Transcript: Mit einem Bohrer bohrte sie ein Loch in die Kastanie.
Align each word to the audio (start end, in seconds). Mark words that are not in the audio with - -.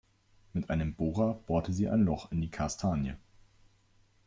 Mit 0.53 0.71
einem 0.71 0.95
Bohrer 0.95 1.35
bohrte 1.45 1.73
sie 1.73 1.87
ein 1.87 2.01
Loch 2.01 2.31
in 2.31 2.41
die 2.41 2.49
Kastanie. 2.49 3.13